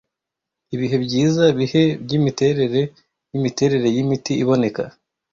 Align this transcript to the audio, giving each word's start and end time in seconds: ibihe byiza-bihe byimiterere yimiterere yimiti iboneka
ibihe 0.75 0.95
byiza-bihe 1.05 1.81
byimiterere 2.03 2.81
yimiterere 3.31 3.87
yimiti 3.95 4.31
iboneka 4.43 4.83